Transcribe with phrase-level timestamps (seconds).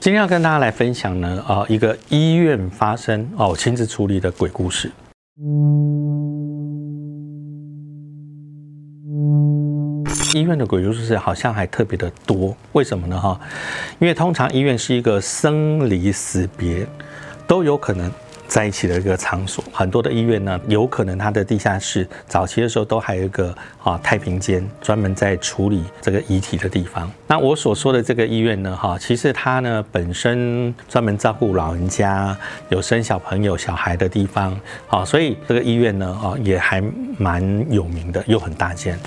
[0.00, 4.90] 今天要跟大家来分享呢，啊，一个医院发生哦，亲自处理的鬼故事。
[10.34, 13.20] 医院的鬼故事好像还特别的多，为什么呢？
[13.20, 13.38] 哈，
[13.98, 16.86] 因为通常医院是一个生离死别
[17.46, 18.10] 都有可能。
[18.50, 27.08] 在一起的一个场所，很多的医院呢，有可能它的地下室早期的时候都还有一个啊太平间，专门在处理这个遗体的地方。
[27.28, 32.36] 那我所说的这个医院呢，哈，其实它呢本身专门照顾老人家、
[32.70, 36.82] 有生小朋友、小孩的地方，啊，所以这个医院呢，啊也还
[37.18, 37.40] 蛮
[37.72, 38.98] 有名的，又很大间。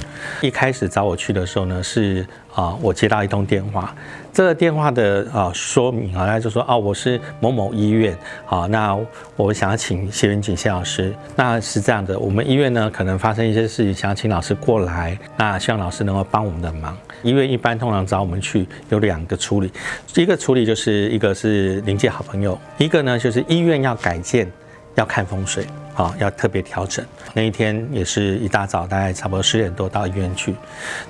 [0.41, 3.93] 一开始找我去的时候呢，是啊我接到一通电话。
[4.31, 8.97] 这个电话的啊说明啊，他就说哦，我是某某医院，好，那
[9.35, 11.13] 我想要请谢云锦谢老师。
[11.35, 16.97] 那是这样的，我们医院呢可能发生一些事情，想要请老师过来，那希望老师能够帮我们的忙。
[17.21, 19.71] 医院一般通常找我们去有两个处理，
[20.15, 24.51] 一个处理就是一个是临界好朋友，一个呢就是医院要改建，
[24.95, 27.05] 要看风水，啊，要特别调整。
[27.33, 30.55] 那一天也是一大早，大概差不多十点多到医院去。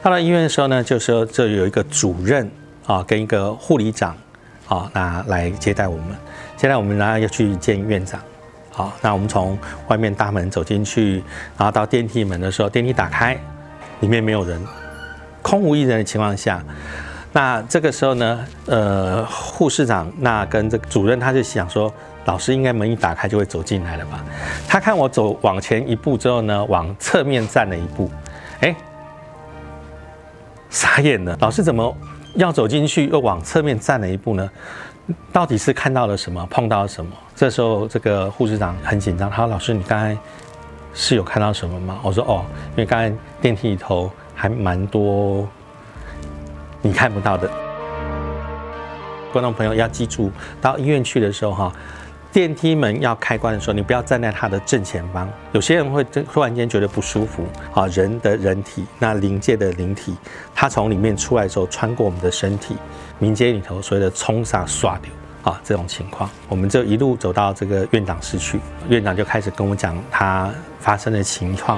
[0.01, 2.49] 到了医院的时候呢，就说这有一个主任。
[2.85, 4.13] 啊，跟一个护理长，
[4.67, 6.07] 啊，那来接待我们。
[6.57, 8.19] 接待我们，然后要去见院长。
[8.71, 11.23] 好，那我们从外面大门走进去，
[11.57, 13.39] 然后到电梯门的时候，电梯打开，
[14.01, 14.61] 里面没有人，
[15.41, 16.61] 空无一人的情况下，
[17.33, 21.91] 那这个时候呢，呃，护士长那跟这个主任他就想说，
[22.25, 24.23] 老师应该门一打开就会走进来了吧？
[24.67, 28.09] 他看我走往前一步之后呢，往侧面站了一步，
[28.61, 28.75] 哎，
[30.69, 31.93] 傻眼了，老师怎么？
[32.35, 34.49] 要走进去，又往侧面站了一步呢，
[35.31, 37.11] 到底是看到了什么，碰到了什么？
[37.35, 40.17] 这时候，这个护士长很紧张，他说：“老师，你刚才
[40.93, 45.47] 是有看到什么吗？”我说：“哦，因为刚才电梯里头还蛮多
[46.83, 47.49] 你看不到的。”
[49.33, 50.31] 观众朋友要记住，
[50.61, 51.73] 到医院去的时候，哈。
[52.31, 55.29] 电梯门要开关的时候，你不要站在它的正前方。
[55.51, 60.15] 有些人会突然间觉得不舒服啊，人的人体，那灵界的灵体，
[60.55, 62.75] 它从里面出来之后，穿过我们的身体，
[63.19, 65.11] 民间里头所谓的冲杀刷掉
[65.43, 68.59] 啊，这种情况，我们就一路走到这个院长室去，
[68.89, 71.77] 院长就开始跟我讲他发生的情况，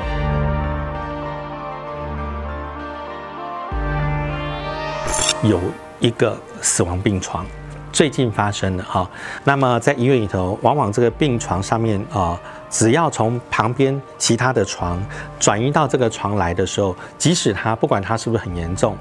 [5.44, 5.60] 有
[6.00, 7.46] 一个死亡病床。
[7.92, 9.10] 最近发生的哈，
[9.46, 12.38] 那么在医院里头，往往这个病床上面啊，
[12.70, 15.02] 只要从旁边其他的床
[15.40, 18.98] 转移到这个床来的时候，即使他不管他是不是很严重，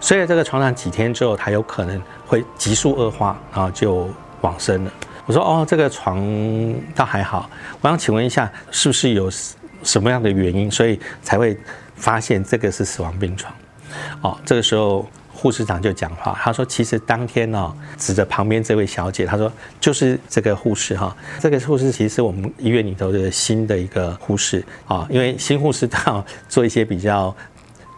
[0.00, 4.08] 睡在这个床上几天之后，他有可能会急速恶化，然后就
[4.40, 4.92] 往生了。
[5.26, 6.20] 我说哦，这个床
[6.96, 7.48] 倒还好，
[7.80, 9.30] 我想请问一下，是不是有
[9.84, 11.56] 什么样的原因，所以才会
[11.94, 13.54] 发现这个是死亡病床？
[14.22, 15.06] 哦，这个时候。
[15.42, 27.34] 护士长就讲话，他说：“其实当天呢，指着旁边这位小姐，他说就是这个护士哈，这个护士其实是我们医院里头的新的一个护士啊，因为新护士她做一些比较。”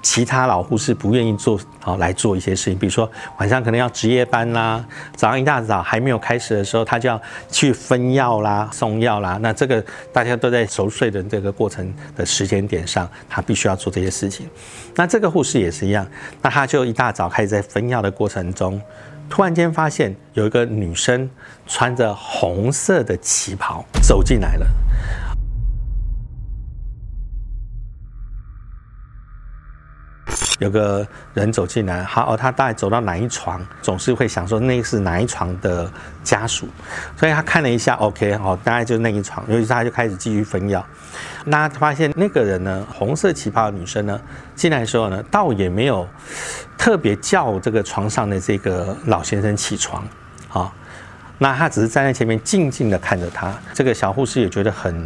[0.04, 4.84] 其他老护士不愿意做，好来做一些事情，比如说晚上可能要值夜班啦，
[5.16, 9.38] 早上一大早还没有开始的时候，他就要去分药啦、送药啦。
[9.40, 9.82] 那这个
[10.12, 14.46] 大家都在熟睡的这个过程的时间点上，他必须要做这些事情。
[14.94, 16.06] 那这个护士也是一样，
[16.42, 18.78] 那他就一大早开始在分药的过程中，
[19.30, 21.28] 突然间发现有一个女生
[21.66, 24.66] 穿着红色的旗袍走进来了。
[30.60, 31.04] 有个
[31.34, 35.90] 人走进来，好哦，他大概走到哪一床，总是会想说那是哪一床的
[36.22, 36.68] 家属，
[37.16, 40.84] 所以他看了一下，OK，哦，大概就是那一床，于是他就开始继续分药。
[41.44, 44.20] 那他发现那个人呢，红色旗袍的女生呢，
[44.54, 46.08] 进来的时候呢，倒也没有
[46.78, 50.06] 特别叫这个床上的这个老先生起床，
[50.52, 50.72] 啊，
[51.36, 53.52] 那他只是站在前面静静的看着他。
[53.72, 55.04] 这个小护士也觉得很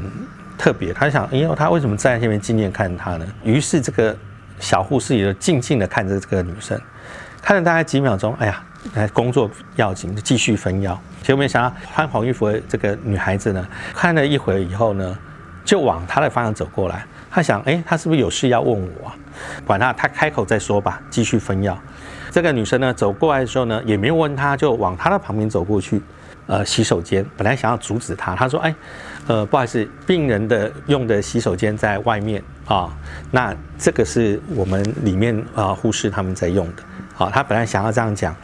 [0.59, 3.27] 特别，他想，哎呦，他为什么站在前面静静看着他呢？
[3.43, 4.15] 于是这个。
[4.61, 6.81] 小护士也就静静的看着这个女生，
[7.43, 8.63] 看了大概几秒钟，哎呀，
[9.13, 11.01] 工作要紧，继续分药。
[11.23, 15.19] 结果没想到穿黄衣服的这个女孩子呢，看了一会儿以后呢，
[15.65, 17.05] 就往她的方向走过来。
[17.31, 19.15] 她想，哎，她是不是有事要问我啊？
[19.67, 21.79] 管她，她开口再说吧，继续分药。
[22.31, 26.01] 这个女生呢，走过来的时候呢，也没有问她，就往她的旁边走过去。
[26.47, 28.75] 呃，洗手间本来想要阻止她，她说：“哎，
[29.29, 32.91] 呃，不好意思，病人的用的洗手间在外面啊，
[33.31, 36.83] 那这个是我们里面啊护士他们在用的。
[37.15, 38.35] 好，他本来想要这样讲，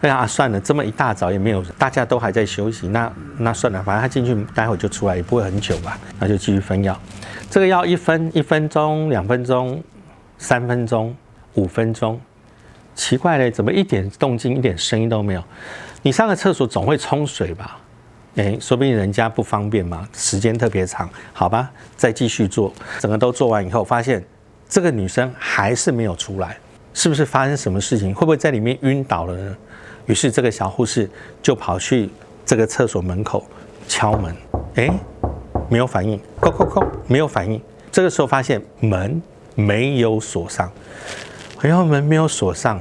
[0.00, 6.98] 哎呀，算了，这么一大早也没有，大家都还在休息，那那算了，反正他进去待会就出来，也不会很久吧，那就继续分药。
[7.50, 9.84] 这个药一分一分钟、两分钟、
[10.38, 11.14] 三分钟、
[11.52, 12.18] 五分钟，
[12.94, 15.44] 奇怪嘞，怎么一点动静、一点声音都没有？
[16.00, 17.78] 你上个厕所总会冲水吧？
[18.36, 22.72] 哎，说不定人家不方便嘛，时间特别长，好吧，再继续做。
[22.98, 24.24] 整个都做完以后，发现
[24.68, 26.58] 这个女生还是没有出来，
[26.92, 28.12] 是不是发生什么事情？
[28.12, 29.56] 会不会在里面晕倒了呢？
[30.06, 31.08] 于是这个小护士
[31.40, 32.10] 就跑去
[32.44, 33.46] 这个厕所门口
[33.86, 34.36] 敲门，
[34.74, 34.90] 哎，
[35.70, 37.60] 没有反应，叩叩叩，没有反应。
[37.92, 39.22] 这个时候发现门
[39.54, 40.70] 没有锁上，
[41.60, 42.80] 哎呦，门没有锁上，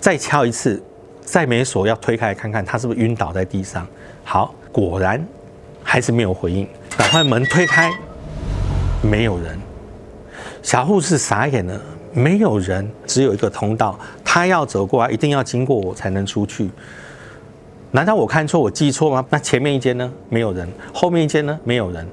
[0.00, 0.82] 再敲一次，
[1.26, 3.86] 再没锁，要推开看看他是不是晕倒在地上。
[4.24, 5.22] 好，果然
[5.82, 6.66] 还是没有回应。
[6.96, 7.92] 赶快门推开，
[9.02, 9.58] 没有人。
[10.62, 11.80] 小护士傻眼了，
[12.12, 16.70] 没有人，只有一个通道，他要走过来，一定要经过我才能出去。
[17.90, 19.24] 难道我看错，我记错吗？
[19.28, 20.12] 那前面一间呢？
[20.28, 20.68] 没有人。
[20.92, 21.58] 后面一间呢？
[21.64, 22.06] 没有人。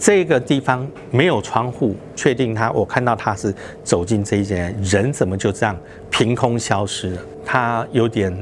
[0.00, 3.54] 这个地方没有窗户，确定他，我看到他是
[3.84, 5.78] 走进这一间，人怎么就这样
[6.10, 7.22] 凭空消失了？
[7.46, 8.34] 他有点。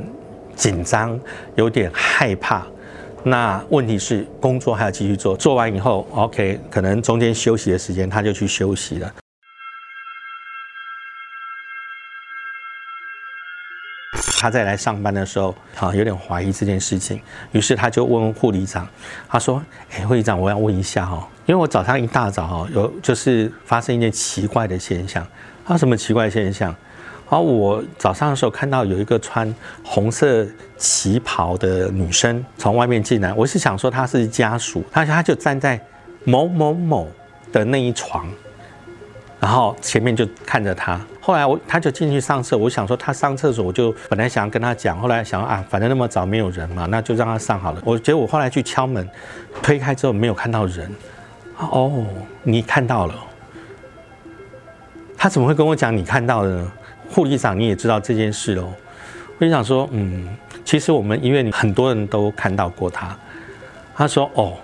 [0.59, 1.17] 紧张，
[1.55, 2.67] 有点害怕。
[3.23, 5.37] 那问题是，工作还要继续做。
[5.37, 9.15] 做完以后，OK，可能中间休息的时间，他就去休息了。
[14.41, 17.23] 他再来上班的时候，啊，有点怀疑这件事情，
[17.53, 18.89] 于是他就问护理长，
[19.29, 19.63] 他说
[19.95, 25.27] ：“哎，护理长，我要问一下哈，因为我早上一大早哈，有就是发生一件奇怪的现象。
[25.65, 26.75] 他什么奇怪现象？”
[27.25, 30.47] 好，我早上的时候看到有一个穿红色
[30.77, 35.81] 旗袍的女生从外面进来，我是想说她是家属，她她就站在
[36.25, 37.09] 某某某
[37.51, 38.27] 的那一床，
[39.41, 41.01] 然后前面就看着她。
[41.19, 47.83] 后来我她就进去上厕，我想说她上厕所，我就本来想要跟她讲，后来想啊，反正那么早没有人嘛，那就让她上好了。
[47.87, 49.09] 我觉得我后来去敲门，
[49.63, 50.91] 推开之后没有看到人。
[51.59, 52.07] 哦，
[52.43, 53.15] 你看到了？
[55.17, 56.73] 他怎么会跟我讲你看到的呢？
[57.11, 58.73] 护理长，你也知道这件事喽。
[59.39, 60.29] 护理长说：“嗯，
[60.65, 63.17] 其实我们医院很多人都看到过他。”
[63.97, 64.55] 他说：“哦，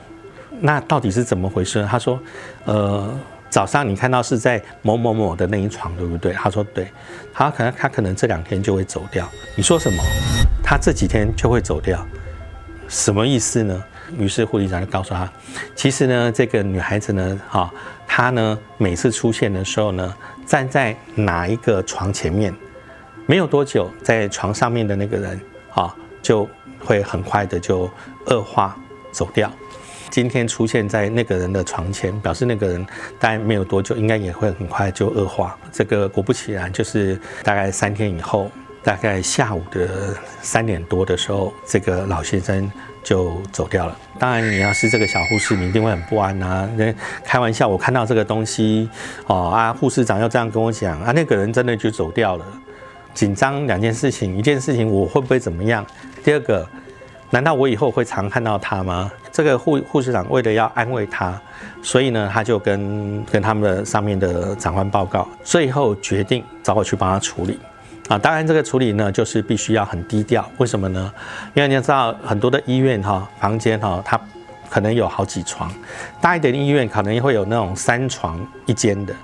[0.60, 2.20] 那到底是怎么回事？”他说
[2.66, 3.12] ：“呃，
[3.50, 6.88] 早上你看到是在某某某的那一床，对不对？”他说：“对。”
[7.34, 9.28] 他可能他可能这两天就会走掉。
[9.56, 10.00] 你说什么？
[10.62, 12.06] 他这几天就会走掉？
[12.86, 13.82] 什么意思呢？
[14.18, 15.30] 于是护理长就告诉他
[15.74, 17.72] ：“其实呢，这个女孩子呢，哈，
[18.06, 20.14] 她呢每次出现的时候呢。”
[20.46, 22.54] 站在哪一个床前面，
[23.24, 25.40] 没有多久，在床上面的那个人
[25.72, 26.46] 啊，就
[26.78, 27.90] 会很快的就
[28.26, 28.76] 恶化
[29.10, 29.50] 走掉。
[30.10, 32.86] 今天出现在那个人的床前，表示那个人
[33.18, 35.58] 大概没有多久，应该也会很快就恶化。
[35.72, 38.50] 这个果不其然，就是大概三天以后，
[38.84, 42.70] 大概下午的三点多的时候，这个老先生。
[43.04, 43.94] 就走掉了。
[44.18, 46.66] 当然，你要是这个小护士，你一定会很不安呐。
[46.74, 46.90] 那
[47.22, 48.88] 开玩笑，我看到这个东西，
[49.26, 52.46] 哦啊，护士长又这样跟我讲啊，那个人真的就走掉了。
[53.12, 55.86] 紧张两件事情，一件事情我会不会怎么样？
[56.24, 56.66] 第二个，
[57.28, 59.12] 难道我以后会常看到他吗？
[59.30, 61.38] 这个护护士长为了要安慰他，
[61.82, 67.60] 所以呢，他就跟跟他们的上面的长官报告，最后决定找我去帮他处理。
[68.08, 70.46] 啊，当然这个处理呢，就是必须要很低调。
[70.58, 71.10] 为什么呢？
[71.54, 74.20] 因为你要知道，很多的医院哈，房间哈，它
[74.68, 75.72] 可能有好几床，
[76.20, 79.14] 大一点的医院可能会有那种三床一间的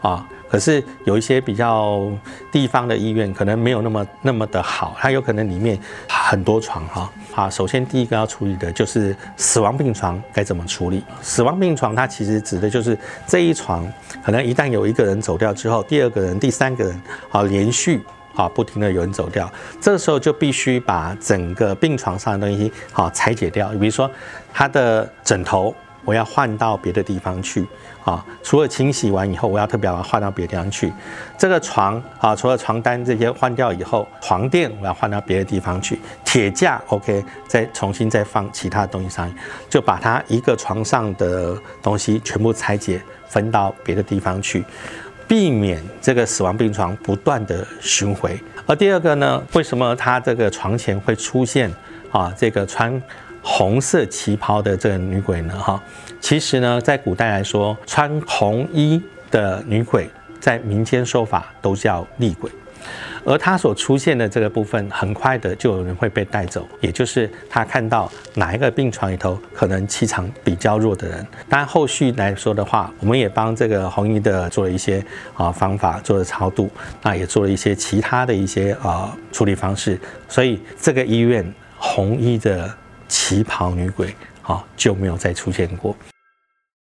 [0.00, 0.26] 啊。
[0.48, 2.10] 可是有一些比较
[2.50, 5.78] 地方的医院，可能没有那么那么的好，它有可能里面
[6.08, 7.12] 很多床哈。
[7.32, 11.04] 好，首先第一个要处理的就是死亡病床该怎么处理。
[11.20, 13.86] 死亡病床它其实指的就是这一床，
[14.24, 18.00] 可能一旦有一个人走掉之后，第二个人、第三个人啊连续。
[18.34, 23.68] 啊，不停的有人走掉，这个时候就必须把整个病床上的东西好拆解掉。
[23.70, 24.10] 比如说，
[24.52, 27.66] 他的枕头我要换到别的地方去
[28.04, 30.90] 啊，除了清洗完以后，我要特别把它换到别的地方去。
[31.36, 36.00] 这个床啊，除了床单这些换掉以后，床垫我要换到别的地方去。
[36.24, 39.36] 铁架 OK，再重新再放其他东西上去，
[39.68, 44.64] 就把它一个床上的东西全部拆解分到别的地方去。
[45.30, 51.72] 避免这个死亡病床不断的巡回，而第二个呢，为什么他这个床前会出现
[52.10, 53.00] 啊这个穿
[53.40, 55.56] 红色旗袍的这个女鬼呢？
[55.56, 55.80] 哈，
[56.20, 60.10] 其实呢，在古代来说，穿红衣的女鬼，
[60.40, 62.50] 在民间说法都叫厉鬼。
[63.24, 71.26] 而他所出现的这个部分，很快的就有人会被带走，也就是他看到哪一个病床里头可能气场比较弱的人。
[71.48, 76.70] 当然后续来说的话，我们也帮这个红衣的做了一些啊方法，做了超度，
[77.02, 79.98] 那也做了一些其他的一些啊处理方式。
[80.28, 81.44] 所以这个医院
[81.76, 82.72] 红衣的
[83.08, 85.94] 旗袍女鬼啊就没有再出现过。